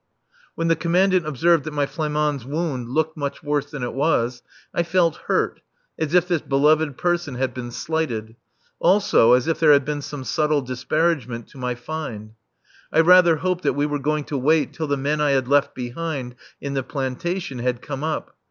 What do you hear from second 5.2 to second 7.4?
hurt, as if this beloved person